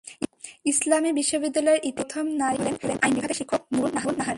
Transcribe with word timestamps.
ইসলামী 0.65 1.09
বিশ্ববিদ্যালয়ের 1.19 1.81
ইতিহাসে 1.83 1.97
প্রথম 1.99 2.25
নারী 2.41 2.57
ডিন 2.57 2.75
হলেন 2.81 2.97
আইন 3.01 3.13
বিভাগের 3.15 3.37
শিক্ষক 3.39 3.61
নুরুন 3.73 3.91
নাহার। 3.95 4.21